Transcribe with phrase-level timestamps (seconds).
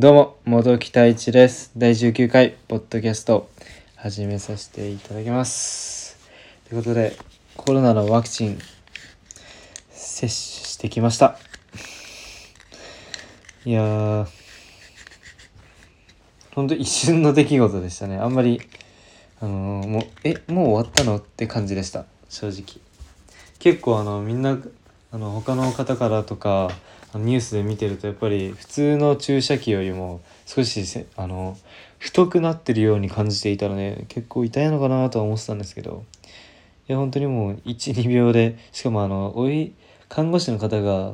[0.00, 1.72] どうも、元木太一です。
[1.76, 3.50] 第19回、ポッドキャスト、
[3.96, 6.16] 始めさせていただきます。
[6.68, 7.16] ということで、
[7.56, 8.60] コロナのワクチン、
[9.90, 11.36] 接種してきました。
[13.64, 14.26] いやー、
[16.54, 18.18] ほんと一瞬の出来事でしたね。
[18.18, 18.60] あんまり、
[19.40, 22.80] あのーもう、え、もう終わったのって感じでした、正直。
[23.58, 24.58] 結構あのみんな
[25.10, 26.70] あの他の方からとか
[27.14, 31.56] ニュースで見てるとやっぱり普通の注射器よりも少しせあの
[31.98, 36.04] 太くなってるように感じていたので結構痛いのかなとは思ってたんですけど。
[36.88, 39.74] いや本当にもう12秒でしかもあのおい
[40.08, 41.12] 看護師の方が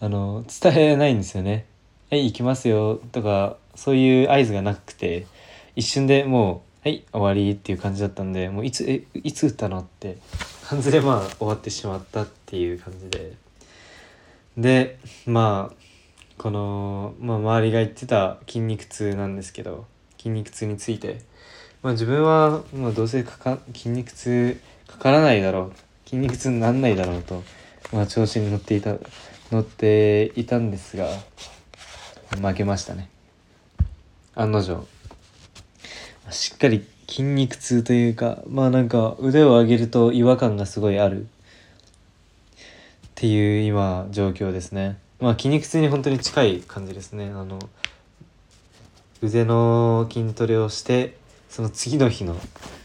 [0.00, 1.64] あの伝えないんですよね
[2.10, 5.26] 「はい行きますよ」とかそういう合図がなくて
[5.76, 10.16] 一瞬でもう「はい終わり」っていう感じだったんでもういつえいつ打ったのって
[10.64, 13.34] 感じでまあ終わってしまったっていう感じで。
[14.56, 15.76] でまあ
[16.38, 21.20] この、まあ、周りが言ってた筋肉痛なんですけど筋肉痛について、
[21.82, 26.08] まあ、自分は、まあ、どうせかか筋肉痛かからないだろう。
[26.08, 27.42] 筋肉痛になんないだろうと、
[27.92, 28.94] まあ、調子に乗っていた
[29.50, 31.08] 乗っていたんですが
[32.40, 33.08] 負けましたね。
[34.34, 34.86] 案の定。
[36.30, 41.26] しっかり筋肉痛というかまあなんか腕を上げると違和感がすごいある。
[43.16, 44.98] っていう今状況ですね。
[45.20, 47.30] まあ筋肉痛に本当に近い感じですね。
[47.34, 47.58] あの
[49.22, 51.16] 腕の筋トレをして
[51.48, 52.36] その次の日の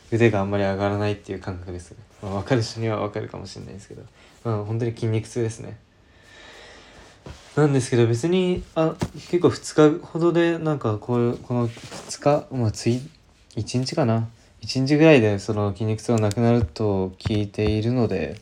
[0.10, 1.92] 腕があんまり上がらないっていう感覚です。
[1.92, 4.04] ね、まあ、分かる人には分かるかもしれないですけど。
[4.46, 5.78] まあ本当に筋肉痛ですね。
[7.58, 8.95] なんですけど別にあ
[9.30, 13.02] 結構2日ほどでなんかこうこの2日まあつい
[13.58, 14.30] 1日かな。
[14.62, 18.40] 1日ぐらいでその筋肉痛がなくなると聞いているので、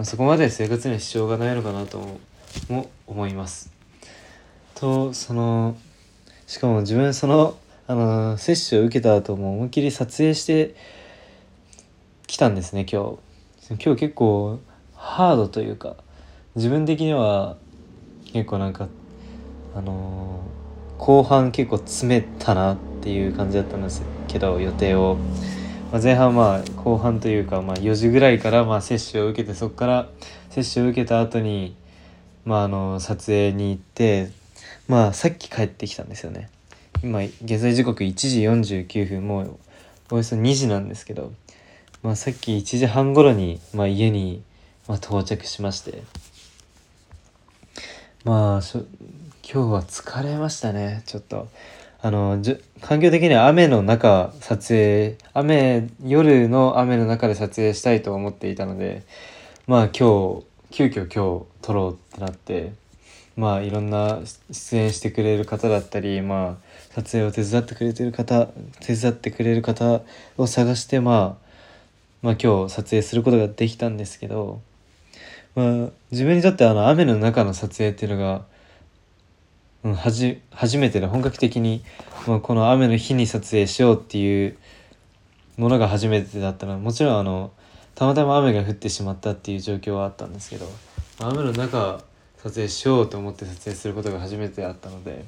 [0.00, 2.18] まあ、そこまで生活には支障がないのかなと
[2.70, 3.70] も思います。
[4.74, 5.76] とその
[6.46, 10.74] しかも自分そのあの接種を受けた後も思いっきり撮影して
[12.26, 13.18] きたんですね今
[13.68, 13.74] 日。
[13.84, 14.60] 今日結構
[14.94, 15.96] ハードというか
[16.54, 17.58] 自分的には
[18.32, 18.88] 結構なんか
[19.74, 20.60] あのー
[20.96, 25.16] 後半結構詰めたなっていう感じだったんですけど予定を、
[25.90, 30.08] まあ、前半まあ後半というか、まあ、4時ぐらいからまあ接種を受けてそこから
[30.50, 31.74] 接種を受けた後に
[32.44, 34.30] まああの撮影に行って
[34.86, 36.48] まあさっき帰ってきたんですよね。
[37.02, 39.58] 今現在時刻1時49分もう
[40.10, 41.32] およそ2時なんですけど、
[42.02, 44.42] まあ、さっき1時半頃に、まあ、家に、
[44.86, 46.02] まあ、到着しまして。
[48.22, 48.84] まあしょ
[49.42, 51.48] 今日は疲れましたねちょっと。
[52.02, 59.02] あのじ環境的には雨の中撮影雨夜の雨の中で撮影したいと思っていたので
[59.66, 62.72] まあ今日急遽今日撮ろうってなって
[63.36, 68.46] まあいろんな出演してくれる方だったりまあ撮影を手伝ってくれてる方
[68.80, 70.00] 手伝ってくれる方
[70.38, 71.46] を探してまあ
[72.22, 74.62] まあ今日撮影することができたんですけど
[75.54, 78.44] まあ自分にとってあの雨の中の撮影っていうのが
[79.82, 81.82] うん、はじ初めてで本格的に、
[82.26, 84.56] まあ、この雨の日に撮影しようっていう
[85.56, 86.72] ものが初めてだったの。
[86.72, 87.52] はもちろんあの
[87.94, 90.66] たまたま雨が降ってしまったっていう状況はあったんですけど、
[91.18, 92.02] 雨の中
[92.42, 95.24] 撮影しようと思って撮影することが初めてあったので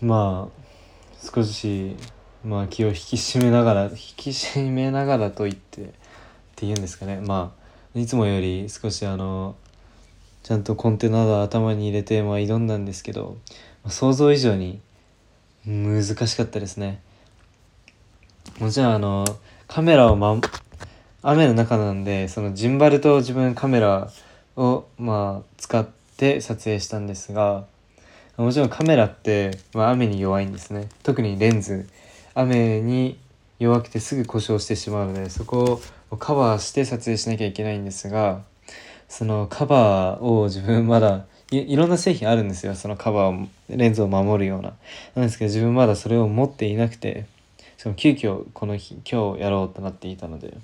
[0.00, 1.96] まあ少し、
[2.44, 5.86] まあ、気を引き締めながら引き締めながらと言ってっ
[6.54, 7.20] ていうんですかね。
[7.20, 7.52] ま
[7.94, 9.56] あいつもより少しあの
[10.46, 13.36] ちゃんとコンテナを頭に入れて、まあ、挑んだんですけど、
[13.82, 14.80] ま想像以上に
[15.66, 17.00] 難しかったですね。
[18.60, 19.24] もちろんあの
[19.66, 20.40] カメラを、ま、
[21.22, 24.12] 雨の中なんでそのジンバルと自分カメラ
[24.54, 25.84] を、まあ、使っ
[26.16, 27.64] て撮影したんですが
[28.36, 31.88] もちろんカメラって、まあ、雨に弱いんですね特にレンズ
[32.34, 33.18] 雨に
[33.58, 35.80] 弱くてすぐ故障してしまうのでそこ
[36.12, 38.42] をカバーして撮影しなきゃいけないんですが
[39.08, 42.74] そのカバーを自分まだいいろんな製品あるんですよ。
[42.74, 44.74] そのカバーをレンズを守るような。
[45.14, 47.26] なんですけど自分まだそれを持っていなくて
[47.76, 50.54] その急遽この日今日やろうとなっていたので。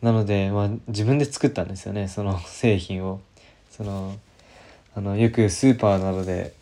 [0.00, 2.06] なので、まあ、自分で作ったんですよね。
[2.06, 3.20] その製品を。
[3.70, 4.16] その
[4.94, 6.52] あのよくスーパーなどで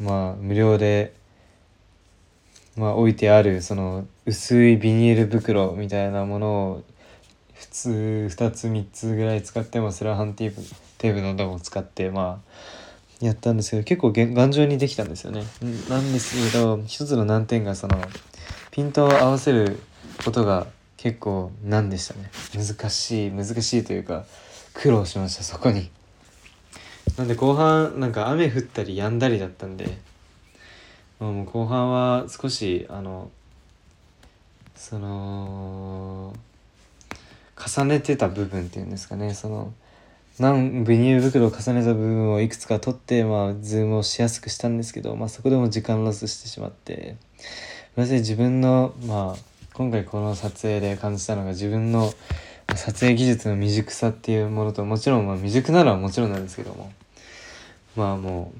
[0.00, 1.12] まあ無料で
[2.76, 6.84] まあ、置いてあるその薄いビニール袋みたいなものを
[7.60, 7.90] 普通
[8.30, 10.62] 2つ3つぐらい使ってもセロハンテープ
[10.98, 12.40] テープなども使ってま
[13.22, 15.44] あやったんですけど結構げ頑丈にできたんですよね。
[15.88, 18.00] なんですけど一つの難点がその
[18.70, 19.78] ピントを合わせる
[20.24, 20.66] ことが
[20.96, 24.24] 結構難でしたね難しい難しいというか
[24.72, 25.90] 苦労しましたそこに。
[27.18, 29.98] なんで後半なんか雨降ったり止んだりだったんで
[31.20, 33.30] まあ、もう後半は少しあの
[34.74, 36.32] その
[37.66, 39.34] 重ねてた部分っていうんですかね。
[39.34, 39.72] その
[40.38, 47.16] 何ビニール袋を重ねた部分をいくつか取って、まあ、ズームをしやすくしたんですけど、まあ、そこでも時間ロスしてしまって。
[47.96, 49.42] 私自分の、まあ、
[49.74, 52.12] 今回この撮影で感じたのが自分の
[52.74, 56.90] 撮影技術の未熟さっていうものともちろんまあ未熟なのはもちろんなんですけども。
[57.96, 58.52] まあも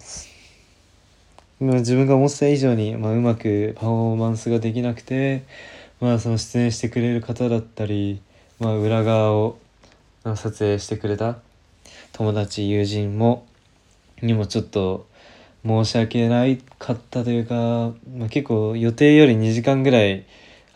[1.60, 5.44] う自分が思ってた以上に、まあ、うまくパフォーマンスができなくて
[6.00, 8.20] まあその出演してくれる方だったり、
[8.60, 9.56] まあ、裏側を
[10.24, 11.38] 撮影してくれた
[12.12, 13.46] 友達友人も
[14.20, 15.06] にもちょっと
[15.64, 17.54] 申し訳ないかったというか、
[18.14, 20.26] まあ、結構予定より2時間ぐらい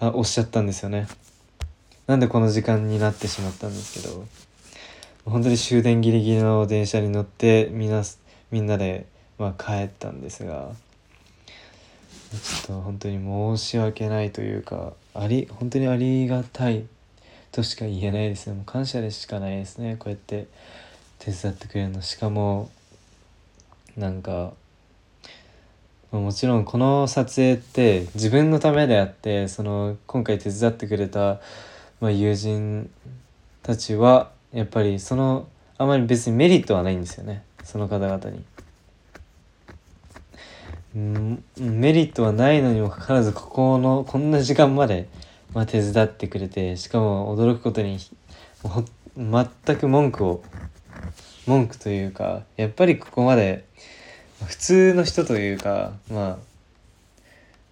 [0.00, 1.08] あ押しちゃったんですよね。
[2.06, 4.26] なんでこの時間になってしまったんですけど
[5.24, 8.02] 本当に終電ギリギリの電車に乗ってみんな
[8.50, 9.06] みんなで、
[9.38, 10.70] まあ、帰ったんですが
[12.32, 16.84] ちょっと本当に申し訳ないというかあり本当にありがたい
[17.54, 18.54] としか言えないですね。
[18.54, 19.94] もう感謝でしかないですね。
[19.96, 20.48] こうやって
[21.20, 22.02] 手伝ってくれるの。
[22.02, 22.68] しかも
[23.96, 24.54] なんか
[26.10, 31.40] もちろんこの撮影って自分のためであってその今回手伝ってくれた、
[32.00, 32.90] まあ、友人
[33.62, 35.46] たちはやっぱりその
[35.78, 37.44] あまり別にメリットはないんですよね。
[37.62, 38.44] その方々に。
[40.94, 45.08] メリットはないのにもかかわらずここのこんな時間まで、
[45.54, 47.98] まあ、手伝ってくれてしかも驚くことに
[49.16, 50.42] 全く文句を
[51.46, 53.64] 文句というかやっぱりここまで
[54.46, 56.38] 普通の人というかまあ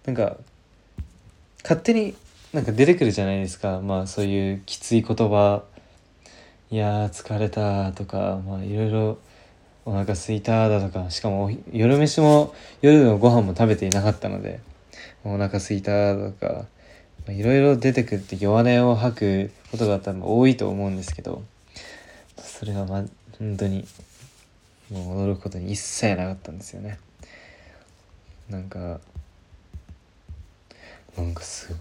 [0.05, 0.37] なんか
[1.63, 2.15] 勝手に
[2.53, 3.81] なんか出てくるじゃないですか。
[3.81, 5.63] まあそういうきつい言葉
[6.69, 9.17] いや疲れたとかまあいろいろ
[9.85, 14.61] お腹すいただとかしかも夜飯も夜のご飯も食べていなかったので
[15.25, 16.65] お腹すいたとか
[17.29, 21.43] いろいろ出てくるって弱音を吐くことが多分多いと思うんですけど
[22.37, 23.05] それがま
[23.39, 23.85] 本当に
[24.91, 26.99] もう驚くことに一切なかったんですよね。
[28.49, 28.99] なんか
[31.17, 31.75] なんかす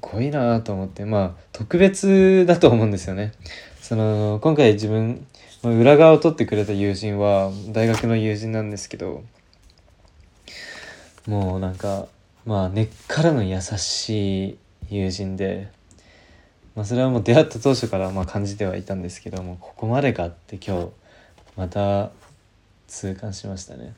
[0.00, 3.32] ごいなと思ってまあ特別だと思うんですよね。
[3.80, 5.26] その今回自分
[5.62, 9.22] 裏側を取ってくれた友人は大学の友人なんですけど
[11.26, 12.06] もうなんか
[12.44, 14.58] まあ根っからの優しい
[14.88, 15.70] 友人で
[16.76, 20.88] まあ、それはもう出会った当初からまあ感じてはいたんですけどもここまでかって今日
[21.56, 22.10] また
[22.86, 23.94] 痛感しましたね。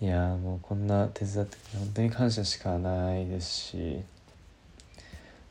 [0.00, 4.00] いやもうこんな手伝って本当に感謝しかないですし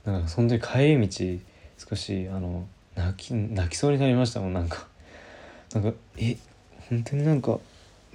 [0.03, 4.87] なんか本当に帰り道少しあの泣き泣きそうになりましたもんなんか。
[5.75, 6.35] なんかえ
[6.89, 7.59] 本当になんか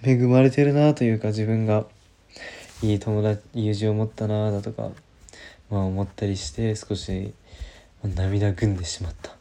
[0.03, 1.87] 恵まれてるなというか自分が
[2.83, 4.91] いい友達友人を持ったなだとか
[5.75, 7.35] まあ思ったりして少し
[8.05, 9.33] 涙ぐんでしまった、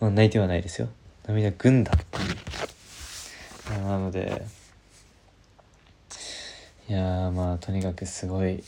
[0.00, 0.88] まあ、泣いてはないですよ。
[1.28, 2.20] 涙ぐんだってい
[3.78, 3.82] う。
[3.82, 4.46] なので
[6.88, 8.64] いやまあとにかくすごい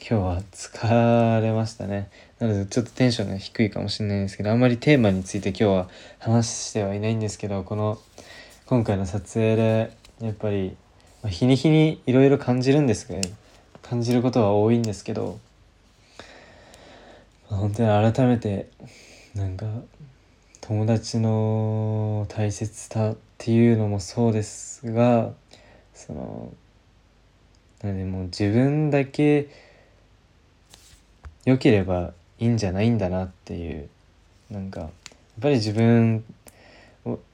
[0.00, 2.08] 今日は疲れましたね。
[2.38, 5.88] なのでちょっとテンションが低いかもしれないんですけどあんまりテーマについて今日は
[6.20, 7.98] 話してはいないんですけどこの
[8.64, 10.74] 今回の撮影でやっぱり
[11.26, 13.20] 日に日にいろいろ感じるんですが
[13.82, 15.38] 感じることは多いんですけど
[17.50, 18.68] 本当に改めて
[19.34, 19.66] なんか
[20.60, 25.32] 友達の大切さっていうのもそうですが
[25.94, 26.52] その
[27.82, 29.48] なのでも自分だけ
[31.46, 33.88] 良ければいいんじゃないんだなっていう
[34.50, 34.90] なんかやっ
[35.40, 36.24] ぱり自分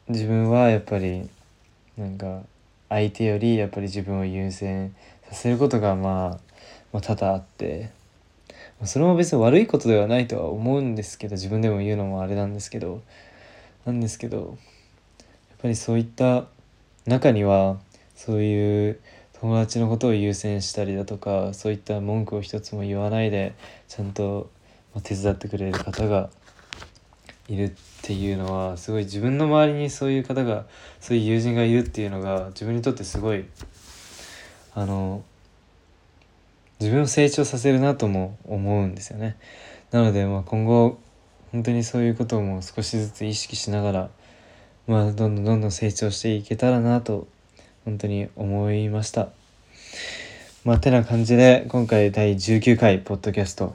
[0.09, 1.29] 自分はやっぱり
[1.99, 2.43] なんか
[2.89, 4.95] 相手よりやっぱり自分を優先
[5.29, 6.39] させることがまあ、
[6.93, 8.04] まあ、多々あって。
[8.87, 13.03] それも別に悪いことではないとは思うんですけど自分でも言うのもあれなんですけど
[13.85, 16.47] なんですけどやっぱりそういった
[17.07, 17.79] 中には
[18.17, 19.01] そういう
[19.41, 23.55] 友達のことを優先したりだとかそういった文句を一つも言わないで
[23.89, 24.51] ちゃんと
[25.03, 26.31] 手伝ってくれる方が
[27.49, 27.73] いるっ
[28.03, 30.65] ていうのはすごい自分の周りにそういう方が
[31.01, 33.45] そういう友人がいるっていうのが自分にとってすごい
[34.75, 35.23] あの
[36.85, 39.37] 自分を成長させるなとも思うんですよね。
[39.91, 40.99] なのでまあ今後
[41.51, 44.11] 本当にそういうことも少しずつ意識しながら
[44.87, 47.27] まあどんどんどんどん成長していけたらなと
[47.87, 49.31] 本当に思いました。
[50.63, 53.75] まあてな感じで今回第19回ポッドキャスト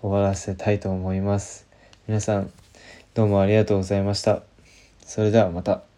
[0.00, 1.66] 終わらせたいと思います。
[2.06, 2.50] 皆さん
[3.14, 4.42] どうもありがとうございました。
[5.04, 5.93] それではまた。